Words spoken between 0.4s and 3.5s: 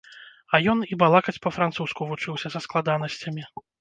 А ён і балакаць па-французску вучыўся са складанасцямі!